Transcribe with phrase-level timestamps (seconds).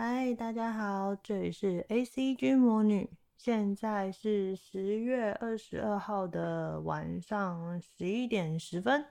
[0.00, 9.04] 嗨，大家好，这里是 ACG 魔女，现在是十月二十二号的晚上十一点十分。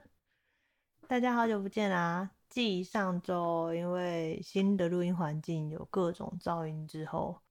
[1.06, 2.30] 大家好久不见啦！
[2.48, 7.42] 继上周因为新的录音环境有各种噪音之后，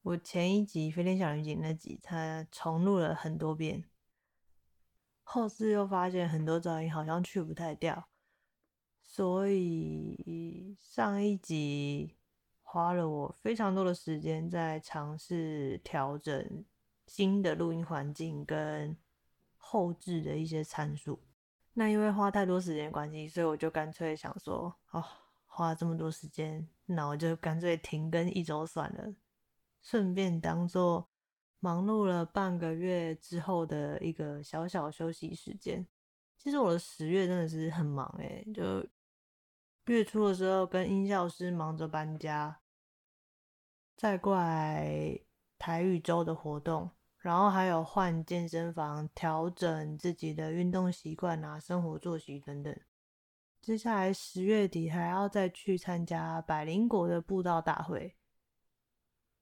[0.00, 3.84] 我前一集飞天小女警那集，它重录了很多遍，
[5.24, 8.08] 后制又发现很多噪音好像去不太掉，
[9.02, 12.14] 所以上一集。
[12.70, 16.62] 花了我非常多的时间在尝试调整
[17.06, 18.94] 新的录音环境跟
[19.56, 21.18] 后置的一些参数。
[21.72, 25.02] 那因为花太多时间关系，所以我就干脆想说，哦，
[25.46, 29.14] 花这么多时间，那我就干脆停更一周算了，
[29.80, 31.08] 顺便当做
[31.60, 35.86] 忙碌了半个月之后的一个小小休息时间。
[36.36, 38.86] 其实我的十月真的是很忙诶，就。
[39.92, 42.60] 月初的时候，跟音效师忙着搬家，
[43.96, 45.20] 再过来
[45.58, 52.78] 台语周的活动，然后还有换健身房，调整自己的运动习惯啊、生活作息等等。
[53.60, 58.16] 接下来十月底还要再去参加百灵国的布道大会，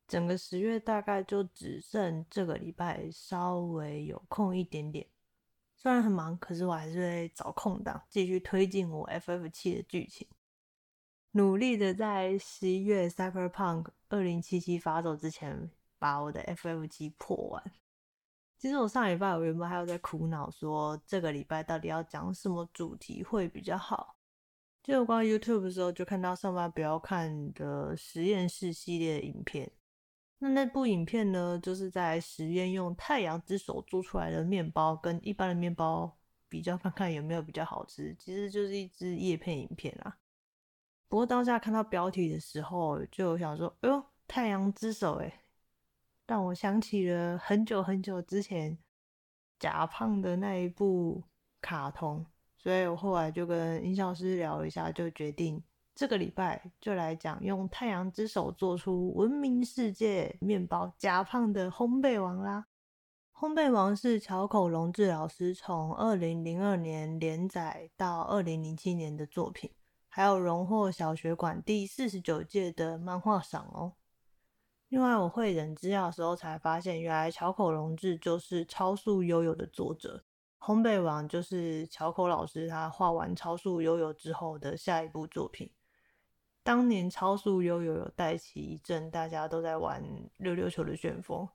[0.09, 5.06] 整个十月大概就只剩这个礼拜稍微有空一点点。
[5.75, 10.27] 虽然很忙，可是我还是会找空档继续推进我 FF 七的剧情。
[11.37, 17.62] 努力的在十一月 Cyberpunk 二零七七发售之前，把我的 FF 七破完。
[18.56, 24.17] 其实我上礼拜我原本还有在苦恼，说这个礼拜到底要讲什么主题会比较好。
[24.83, 29.71] 就我逛 YouTube 的时候，就看到上班不要看的实验室系列影片。
[30.39, 36.17] 那那部影片呢，就是在实验用太阳之手做出来的面包，跟一般的面包
[36.48, 38.17] 比较，看看有没有比较好吃。
[38.19, 40.17] 其实就是一支叶片影片啊。
[41.09, 45.43] 不过当下看到标题的时候，就想说：“哎呦，太阳之手！”哎，
[46.27, 48.77] 让我想起了很久很久之前
[49.59, 51.22] 甲胖的那一部
[51.61, 52.27] 卡通，
[52.59, 55.62] 所以我后来就跟音效师聊一下，就决定
[55.94, 62.67] 这个礼拜就来讲用太阳之手做出闻名世界面包甲胖的烘焙王啦。
[63.33, 69.71] 烘焙王是桥口隆治老师从二零零二年连载到二零零七年的作品。
[70.16, 73.93] 还有荣获小学馆第四十九届的漫画赏哦。
[74.88, 80.25] 另外，我会人资料的时候才发现，原来桥口隆治就是《超速悠悠》的作者，
[80.59, 85.71] 烘焙王就是桥口老师他画完《超速悠悠》之后的下一部作品。
[86.62, 90.03] 当年《超速悠悠》有带起一阵大家都在玩
[90.38, 91.47] 溜溜球的旋风，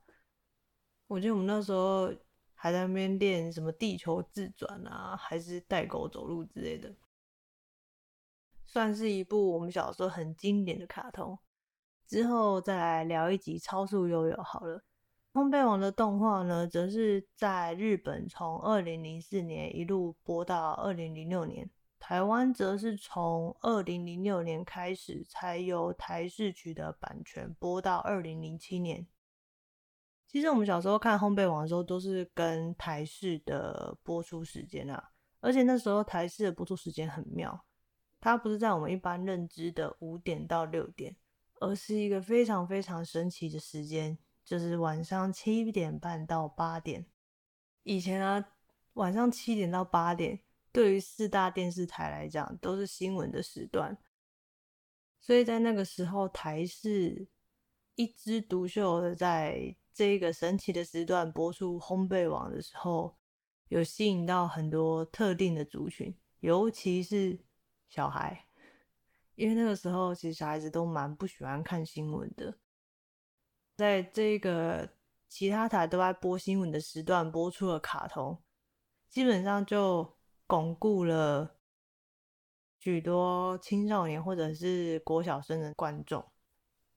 [1.08, 2.14] 我记得我们那时候
[2.54, 6.94] 还在那边练什么地球自转啊，还是带狗走路之类的。
[8.72, 11.38] 算是一部我们小时候很经典的卡通，
[12.06, 14.82] 之后再来聊一集《超速悠悠》好了。
[15.34, 29.06] 烘焙王的动画呢，则是在日本从二零零四年一路播到二零零六年，台湾则是从二零零六年开始才由台视取得版权播到二零零七年。
[30.26, 35.10] 其实我们小时候看烘焙王的时候，都是跟台视的播出时间啊，
[35.40, 37.66] 而且那时候台视的播出时间很妙。
[38.22, 41.16] 它不是在我们一般认知的五点到六点，
[41.58, 47.04] 而是一个非常非常神奇的时间，就是晚上七点半到八点。
[47.82, 48.52] 以前啊，
[48.92, 50.38] 晚上七点到八点，
[50.70, 53.98] 对于四大电视台来讲都是新闻的时段，
[55.20, 57.26] 所以在那个时候，台视
[57.96, 63.16] 一枝独秀的在这个神奇的时段播出《烘焙王》的时候，
[63.66, 67.40] 有吸引到很多特定的族群，尤其是。
[67.94, 68.46] 小孩，
[69.34, 72.56] 因为那个时候其实小孩子都蛮不喜欢看新闻的，
[73.76, 74.88] 在这个
[75.28, 78.42] 其他台都在播新闻的时段播出了卡通，
[79.10, 80.16] 基本上就
[80.46, 81.56] 巩固了
[82.78, 86.24] 许多青少年或者是国小生的观众。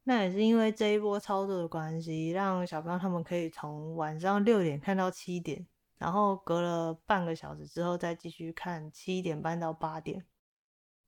[0.03, 5.67] 那也是因为这一波操作的关系，让小朋友他们可以从晚上六点看到七点，
[5.97, 10.25] 然后隔了半个小时之后再继续看七点半到八点。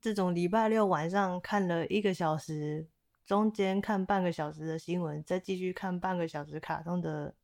[0.07, 2.87] 这种礼拜六晚上看了一个小时，
[3.25, 7.35] 中间看半个小时的新闻，再继续看半个小时卡通的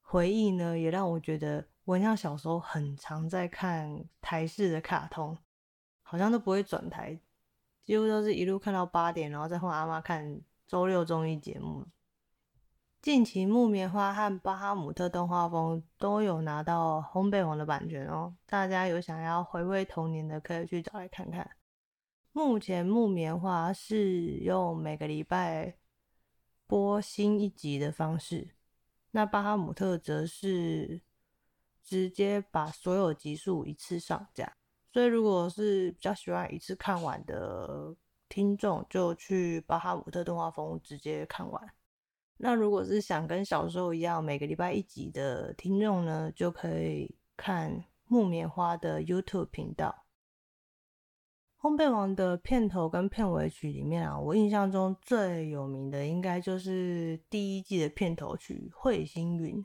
[0.00, 5.36] 回忆呢，也让我觉得我像小时候很常在看台式的卡通，
[6.04, 7.18] 好像都不会转台，
[7.82, 11.84] 几乎都是一路看到八点，然后再换阿妈看周六综艺节目。
[13.02, 21.50] 近期木棉花和巴哈姆特动画风都有拿到烘焙王的版权哦，大家有想要回味童年的，可以去找来看看。
[22.36, 25.76] 目前木棉花是用每个礼拜
[26.66, 28.56] 播新一集的方式。
[29.12, 31.00] 那巴哈姆特则是
[31.80, 34.56] 直接把所有集数一次上架，
[34.92, 37.94] 所以如果是比较喜欢一次看完的
[38.28, 41.72] 听众，就去巴哈姆特动画风直接看完。
[42.38, 50.03] 那如果是想跟小时候一样每个礼拜一集的听众呢，就可以看木棉花的 YouTube 频道。
[51.64, 59.56] 烘焙王的片头跟片尾曲里面啊，我印象中最有名的应该就是第一季的片头曲《彗星云》。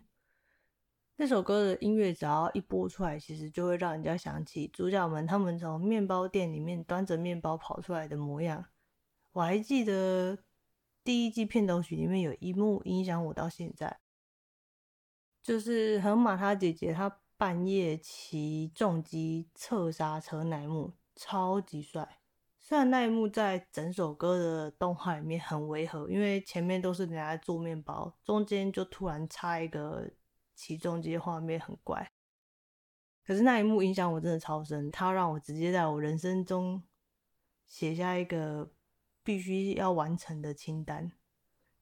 [1.17, 8.63] 这首歌的音乐只要一播出来，其实就会让人家想起主角们他们从面包店里面端着面包跑出来的模样。
[9.33, 10.37] 我还记得
[11.03, 13.99] 第一季片头曲里面有一幕影响我到现在，
[15.43, 20.93] 就是河马他姐姐她半夜骑重机侧刹车那一幕。
[21.19, 22.21] 超级帅！
[22.57, 30.09] 虽然那一幕在整首歌的动画里面很违和，因为前面都是人家在做面包，中间就突然插一个
[30.55, 32.09] 起重机画面，很怪。
[33.25, 36.81] 可是那一幕影响我真的超深，它让我直接在我人生中
[37.67, 38.71] 写下一个
[39.21, 41.11] 必须要完成的清单，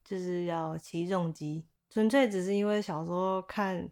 [0.02, 1.68] 就是要起重机。
[1.88, 3.88] 纯粹只是因为小时候看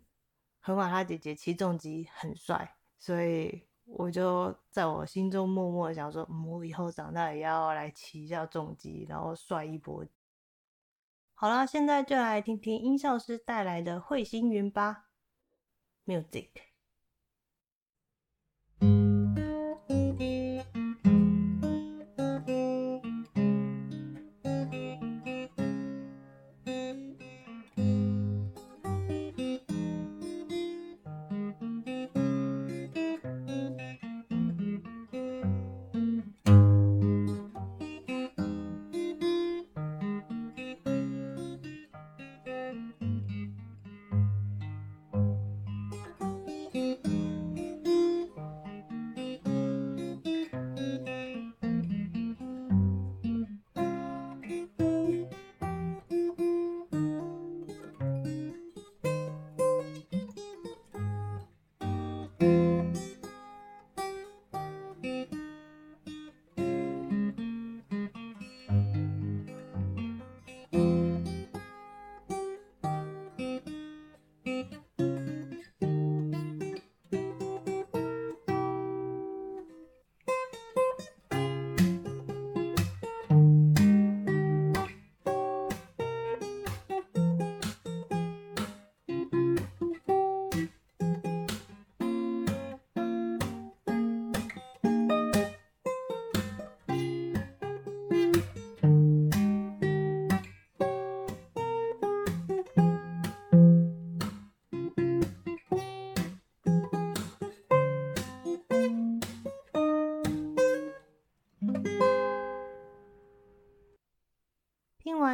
[0.58, 3.62] 河马他姐姐起重机很帅，所以。
[3.86, 10.04] 我就在我心中默默想说，嗯，我以后长大也要来骑一下重机，然后帅一波。
[11.34, 15.06] 好啦，现在就来听听音效师带来的《彗星云》吧
[16.04, 16.65] ，Music。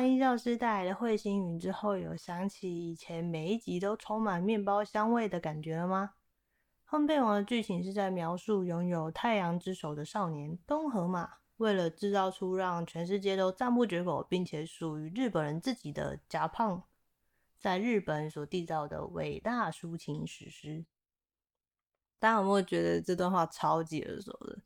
[0.09, 6.15] 音教师带来的彗星云之后，有想起以前每一集都充满面包香味的感觉了吗？
[6.89, 16.83] 烘焙王的剧情是在描述拥有太阳之手的少年东河马，为了制造出让全世界都赞不绝口，并且属于日本人自己的甲胖，
[17.59, 20.85] 在日本所缔造的伟大抒情史诗。
[22.19, 24.59] 大家有没有觉得这段话超级耳熟的？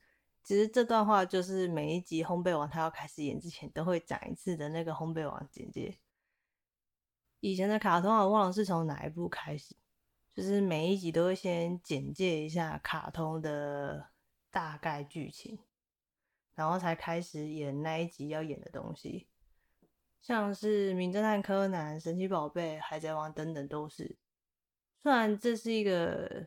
[0.47, 5.99] 其实这段话就是每一集烘焙王他要开始演之前都会讲一次的那个烘焙王简介。
[7.41, 9.75] 以前的卡通我忘了是从哪一部开始，
[10.33, 14.11] 就是每一集都会先简介一下卡通的
[14.49, 15.59] 大概剧情，
[16.55, 19.27] 然后才开始演那一集要演的东西，
[20.23, 24.17] 像是名侦探柯南、神奇宝贝、海贼王等等都是。
[25.03, 26.47] 虽然这是一个。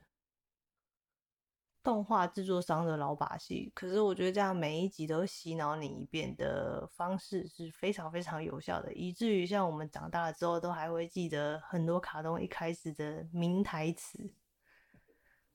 [1.89, 14.31] 动画制作商的老把戏，可是我觉得这样每一集都洗脑你一遍的方式是非常非常有效的，以至于像我们长大了之后都还会记得很多卡通一开始的名台词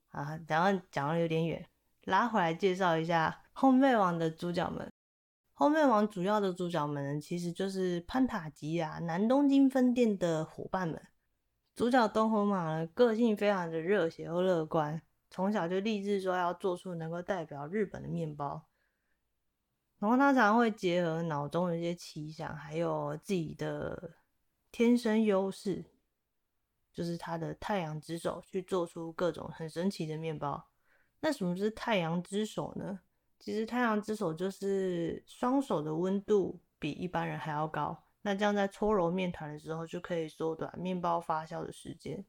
[0.09, 0.37] 啊。
[0.49, 1.65] 然后讲的有点远，
[2.07, 4.93] 拉回来介绍一下烘焙王的主角们。
[5.55, 11.01] 烘焙王主要的主角们其实就是潘塔吉亚南东京分店的伙伴们。
[11.77, 15.01] 主角东河马呢，个性非常的热血又乐观。
[15.35, 18.69] 从小就立志说要做出能够代表日本的面包，
[19.99, 24.13] 然后他常常会结合脑中的一些奇想，还有自己的
[24.71, 25.87] 天生优势，
[26.93, 30.69] 就是他的太阳之手，去做出各种很神奇的面包。
[31.19, 33.01] 那什么是太阳之手呢？
[33.41, 42.25] 其实太阳之手就是双手的温度比一般人还要高，那这样在搓揉面团的时候，就可以缩短面包发酵的时间。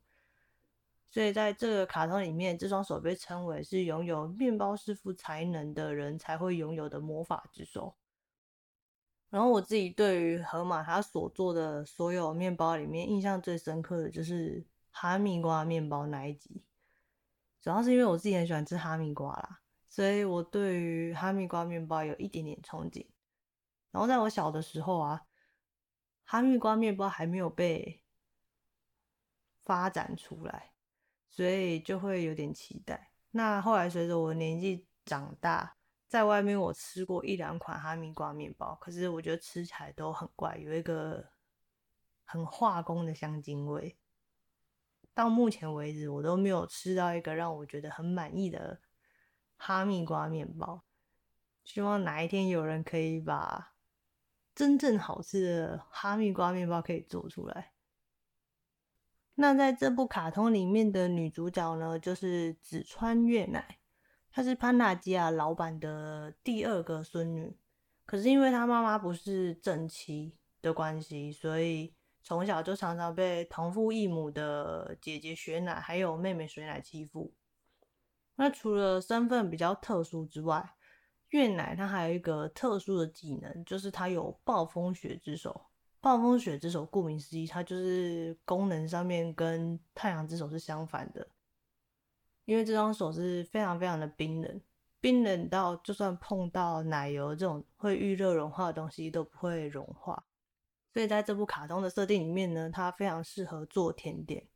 [1.09, 7.95] 所以在这个卡通里面，这双手被称为是拥有面包师傅才能的人才会拥有的魔法之手。
[9.29, 16.63] 然后我自己对于河马他所做的所有面包里面，印象最深刻的就是哈密瓜面包那一集。
[17.61, 23.07] 主要是因为我自己很喜欢吃哈密瓜啦，所以我对于哈密瓜面包有一点点憧憬。
[23.91, 25.25] 然后在我小的时候啊，
[26.25, 28.03] 哈密瓜面包还没有被
[29.63, 30.74] 发展出来。
[31.35, 33.11] 所以就会有点期待。
[33.31, 35.75] 那后来随着我年纪长大，
[36.07, 41.27] 在外面我吃过一两款哈密瓜面包，可是我觉得吃起来都很怪，有一个
[42.23, 43.97] 很化工的香精味。
[45.13, 48.79] 到目前为止，我都没有吃到一个让我觉得很满意的
[49.57, 50.85] 哈密瓜面包。
[51.65, 53.73] 希望哪一天有人可以把
[54.53, 57.73] 真正好吃的哈密瓜面包可以做出来。
[59.35, 63.77] 那在这部卡通里面的女主角呢，就是紫川月乃，
[64.31, 67.57] 她是潘达基亚老板的第二个孙女。
[68.05, 77.33] 可是因为她妈妈不是正妻的关系，所以从小就常常被同父异母的姐姐雪乃还有妹妹水乃欺负。
[78.35, 80.75] 那除了身份比较特殊之外，
[81.29, 85.65] 月乃她还有一个特殊的技能，就是她有暴风雪之手。
[86.05, 91.27] 暴风雪之手，顾名思义，它就是功能上面跟太阳之手是相反的，
[92.45, 94.61] 因为这双手是非常非常的冰冷，
[95.01, 100.27] 冰冷到就算碰到奶油这种会遇热融化的东西都不会融化。
[100.93, 104.47] 所以在这部卡通的设定里面呢，它非常适合做甜点，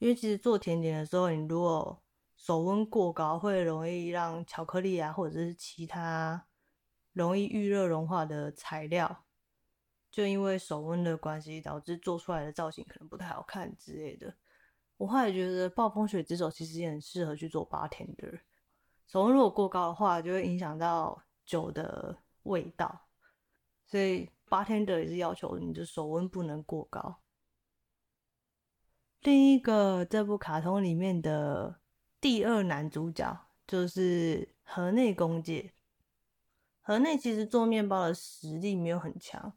[0.00, 2.02] 因为其实做甜点的时候，你如果
[2.36, 6.44] 手温过高，会容易让巧克力啊，或者是其他
[7.14, 9.24] 容易遇热融化的材料。
[10.10, 14.34] 就因为手温的关系，导致做出来的造型可能不太好看之类的。
[14.96, 18.40] 我后来觉得暴风雪之手其实也很适合去做 bartender。
[19.06, 23.08] 手温如果过高的话，就会影响到酒的味道，
[23.86, 27.20] 所以 bartender 也是要求你的手温不能过高。
[29.22, 31.80] 另一个这部卡通里面的
[32.20, 35.72] 第二男主角就是河内恭介。
[36.80, 39.52] 河内其实做面包的实力没有很强。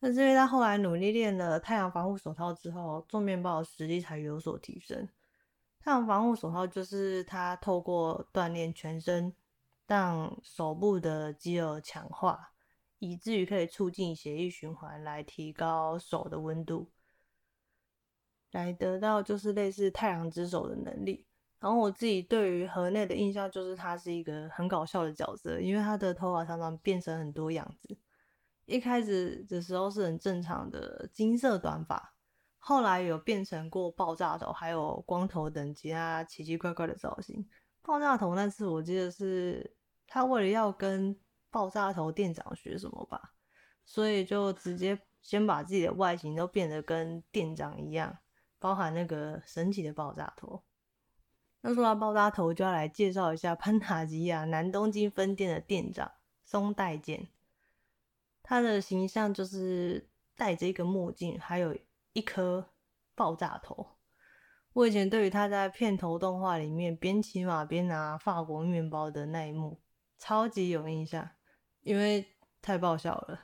[0.00, 5.06] 但是因为他后来努力练了太阳防护手套之后，做面包的实力才有所提升。
[5.78, 9.34] 太阳防护手套就是他透过锻炼全身，
[9.86, 12.52] 让手部的肌肉强化，
[12.98, 16.90] 以至于可以促进血液循环，来提高手的温度，
[18.52, 21.26] 来得到就是类似太阳之手的能力。
[21.58, 27.98] 然后我自己对于河内的印象就是他是一个很搞笑的角色，因为他的头发常常变成很多样子。
[28.70, 32.14] 一开始的时候是很正常的金色短发，
[32.58, 37.44] 后来有变成过爆炸头，还有光头等其他奇奇怪怪的造型。
[37.82, 39.74] 爆炸头那次我记得是
[40.06, 41.18] 他为了要跟
[41.50, 43.32] 爆炸头店长学什么吧，
[43.84, 48.18] 所以就直接先把自己的外形都变得跟店长一样，
[48.60, 50.62] 包含那个神奇的爆炸头。
[51.62, 56.12] 那说到爆炸头，就要来介绍一下 潘塔吉亚南东京分店的店长
[56.44, 57.26] 松代健。
[58.50, 61.72] 他的形象就是戴着一个墨镜，还有
[62.14, 62.68] 一颗
[63.14, 63.86] 爆炸头。
[64.72, 69.80] 我以前对于他在片头动画里面边骑马边拿法国面包的那一幕
[70.18, 71.30] 超级有印象，
[71.82, 72.26] 因为
[72.60, 73.38] 太爆笑了。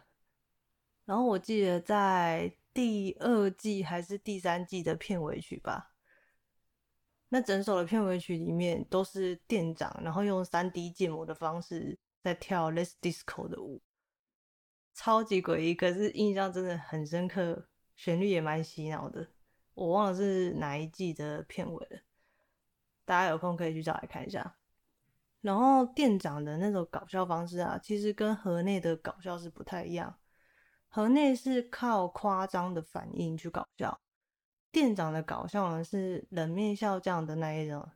[1.05, 5.95] 然后我记得在第二季还是第三季的片尾曲吧，
[7.29, 13.81] 那整首的片尾曲里面都是店长，然后用 3D 建模的方式在跳 Let's Disco 的舞。
[14.97, 19.29] 超级诡异，可是印象真的很深刻，旋律也蛮洗脑的。
[19.75, 22.00] 我忘了是哪一季的片尾了，
[23.05, 24.57] 大家有空可以去找来看一下。
[25.43, 30.19] 然后店长的那种搞笑方式啊，其实跟河内的搞笑是不太一样。
[30.88, 34.00] 河内是靠夸张的反应去搞笑，
[34.73, 37.87] 店长的搞笑呢是冷面笑匠的那一种，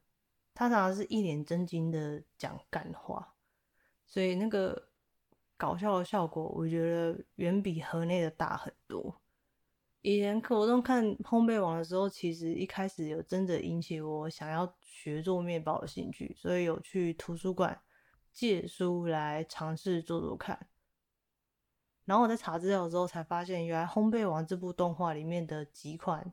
[0.53, 3.37] 他常常是一脸正经的讲干话，
[4.07, 4.90] 所以那个。
[5.61, 9.21] 搞笑的效果，我觉得远比河内的大很多。
[10.01, 17.79] 以前国中看烘焙网的时候，其实一开始有真的引起我想要学做面包的兴趣，所以有去图书馆
[18.33, 20.69] 借书来尝试做做看。
[22.07, 26.33] 然后我在查资料之后才发现，原来烘焙网这部动画里面的几款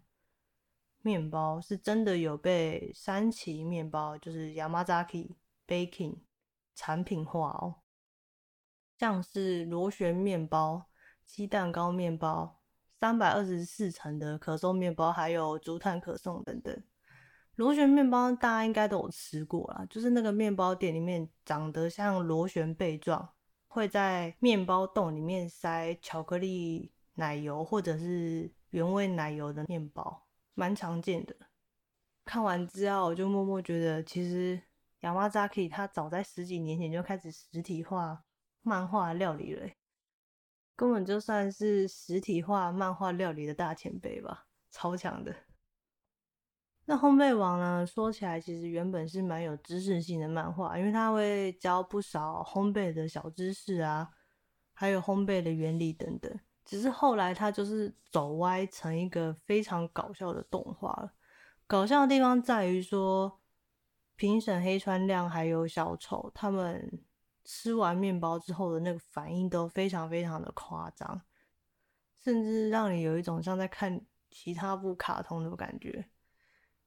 [1.02, 5.36] 面包是真的有被山崎面包，就是 Yamazaki
[5.68, 6.20] Baking
[6.74, 7.76] 产品化哦。
[8.98, 10.88] 像是螺旋面包、
[11.26, 12.60] 鸡蛋糕面包、
[13.00, 16.84] 三百二十四层的可颂面包，还有竹炭可颂等等。
[17.56, 23.30] 螺旋面包大家应该都有吃过啦，就是那个面包店里面长得像螺旋背状，
[23.68, 31.36] 会在面包洞里面塞巧克力奶油或者是原味奶油的面包，蛮常见的。
[32.26, 34.62] 看完之后，我就默默觉得，其实
[35.02, 38.24] Yamazaki 他早在十几年前就开始实体化
[38.68, 39.70] 漫画料理了，
[40.76, 45.34] 根本就算是实体化漫画料理的大前辈吧，超强的。
[46.86, 47.86] 那烘焙王呢？
[47.86, 54.10] 说起来，其实原本是蛮有知识性的漫画，因为他会教不少烘焙的小知识啊，
[54.74, 56.40] 还有烘焙的原理等等。
[56.64, 61.14] 只是后来他就是走歪成一个非常搞笑的动画了。
[61.66, 63.42] 搞笑的地方在于说，
[64.16, 67.02] 评审黑川亮还有小丑他们
[67.50, 71.22] 吃完面包之后的那个反应都非常非常的夸张，
[72.22, 76.10] 甚至让你有一种像在看其他部卡通的感觉。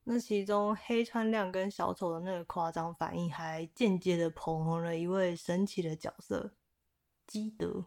[0.04, 6.52] 那其中黑川亮跟小丑的那个夸张反应，还间接的捧红了一位神奇的角色
[7.26, 7.86] 基德。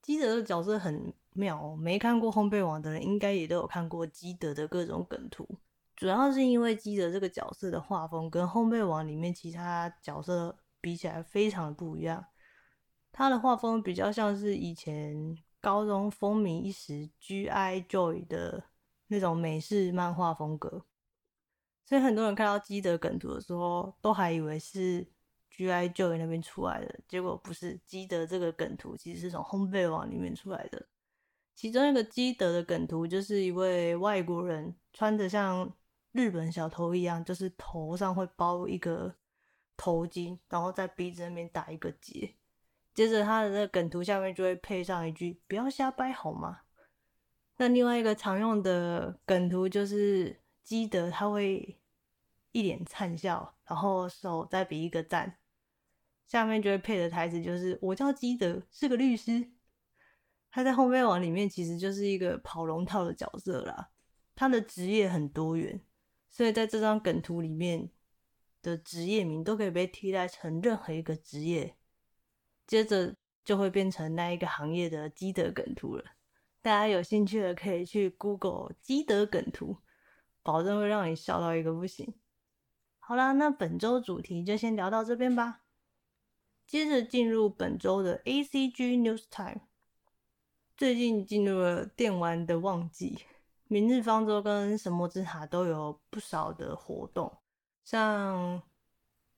[0.00, 5.48] 基德的角色很妙哦，没看过烘焙王的人应该也都有看过基德的各种梗图。
[5.96, 12.26] 主要是因为基德这个角色的画风跟烘焙王里面其他角色比起来非常不一样。
[13.10, 17.80] 他的画风比较像是以前高中风靡一时 G.I.
[17.88, 18.64] Joy 的。
[19.08, 20.86] 那种美式漫画风格，
[21.84, 25.06] 所以很多人看到基德梗图的时候，都还以为是
[25.50, 25.90] G.I.
[25.90, 27.78] Joy 那边出来的，结果不是。
[27.84, 30.86] 基德这个梗图其实是从烘焙网里面出来的。
[31.54, 35.70] 其中一个基德的梗图，就是一位外国人穿着像
[36.12, 39.14] 日本小偷一样，就是头上会包一个
[39.82, 42.36] 头巾，然后在鼻子那边打一个结，
[42.94, 46.60] 接着他的那梗图下面就会配上一句“不要瞎掰好吗？”
[47.58, 51.80] 那另外一个常用的梗图就是基德，他会
[52.52, 55.36] 一脸灿笑，然后手再比一个赞，
[56.28, 59.50] 下面就会配的台词就是“我叫基德，是个律师”。
[60.52, 63.90] 他在烘焙王里面其实就是一个跑龙套的角色啦，
[64.36, 65.80] 他的职业很多元，
[66.30, 67.90] 所以在这张梗图里面
[68.62, 71.76] 的职业名都可以被替代成任何一个职业，
[72.66, 76.04] 接着就会变成那一个行业的基德梗图了。
[76.62, 79.78] 大家有兴趣的可以去 Google 基德梗图，
[80.42, 82.14] 保证会让你笑到一个不行。
[83.00, 85.64] 好啦，那本周主题就先聊到这边吧。
[86.64, 89.62] 接着进入本周的 ACG News Time。
[90.76, 93.18] 最近进入了电玩的旺季，
[93.66, 97.41] 明日方舟跟神魔之塔都有不少的活动。
[97.84, 98.62] 像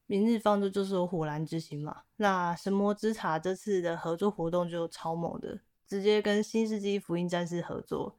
[0.06, 5.60] 明日方舟就是有火蓝之心嘛，那神魔之塔这次的合作活动就超猛的。
[5.86, 8.16] 直接跟《新世纪福音战士》合作，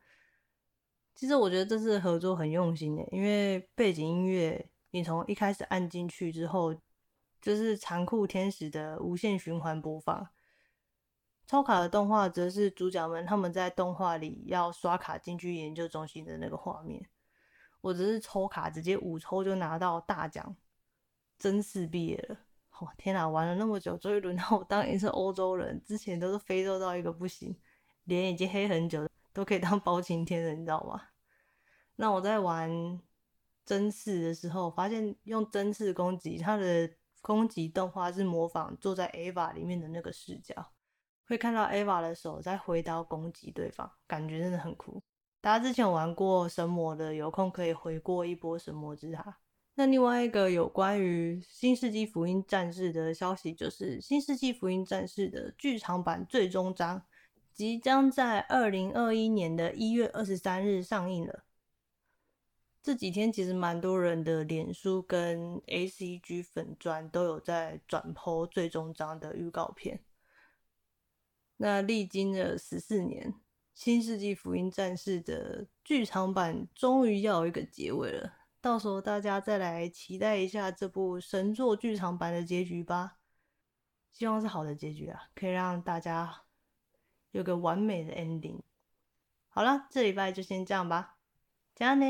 [1.15, 6.75] 其实我觉得这次合作很用心诶，因为背景音乐你从一开始按进去之后，
[7.41, 10.29] 就是残酷天使的无限循环播放。
[11.47, 17.09] 抽卡的动画则是主角们他们在动画里要刷卡进去研究中心的那个画面。
[17.85, 20.55] 我只是抽卡，直接五抽就拿到大奖，
[21.37, 22.35] 真是毕业了。
[22.79, 23.29] 哦，天哪！
[23.29, 25.79] 玩了那么久，终于轮到我当一次欧洲人。
[25.85, 27.55] 之前都是非洲到一个不行，
[28.05, 30.99] 脸已经黑很久，都可以当包青天了，你知道吗？
[31.97, 32.99] 那我在玩
[33.63, 36.89] 真嗣的时候，发现用真嗣攻击，它的
[37.21, 40.73] 攻击动画是模仿坐在 Eva 里面的那个视角，
[41.27, 45.03] 会看到 Eva 的手在挥刀攻击对方，感觉真的很酷。
[45.45, 49.37] 大家之前玩过神魔的，有空可以回过一波神魔之塔。
[49.75, 57.05] 那另外一个有关于《新世纪福音战士》的消息，就是《新世纪福音战士》的剧场版最终章
[57.53, 61.43] 即将在二零二一年的一月二十三日上映了。
[62.81, 70.03] 这几天其实蛮多人的脸书跟 ACG 粉专都有在转 po 最终章的预告片。
[71.57, 73.31] 那历经了十四年，
[73.75, 78.33] 《新世纪福音战士》的剧场版终于要有一个结尾了。
[78.61, 83.17] 到时候大家再来期待一下这部神作剧场版的结局吧，
[84.13, 86.43] 希望是好的结局啊，可以让大家
[87.31, 88.61] 有个完美的 ending。
[89.49, 91.17] 好了，这礼拜就先这样吧，
[91.75, 92.05] 加呢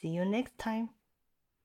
[0.00, 0.88] ，See you next time。